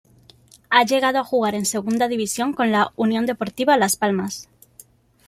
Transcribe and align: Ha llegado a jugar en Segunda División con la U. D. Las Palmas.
Ha 0.71 0.83
llegado 0.83 1.19
a 1.19 1.23
jugar 1.23 1.53
en 1.53 1.67
Segunda 1.67 2.07
División 2.07 2.53
con 2.53 2.71
la 2.71 2.91
U. 2.95 3.05
D. 3.05 3.37
Las 3.77 3.97
Palmas. 3.97 4.49